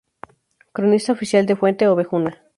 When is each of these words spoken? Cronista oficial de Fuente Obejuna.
Cronista 0.73 1.11
oficial 1.11 1.45
de 1.45 1.55
Fuente 1.55 1.87
Obejuna. 1.87 2.39